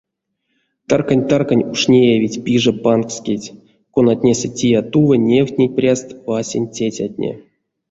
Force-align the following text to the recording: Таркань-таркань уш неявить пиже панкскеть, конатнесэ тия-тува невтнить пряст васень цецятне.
Таркань-таркань 0.89 1.67
уш 1.73 1.81
неявить 1.91 2.41
пиже 2.45 2.73
панкскеть, 2.83 3.49
конатнесэ 3.93 4.47
тия-тува 4.57 5.15
невтнить 5.29 5.75
пряст 5.77 6.07
васень 6.25 6.69
цецятне. 6.75 7.31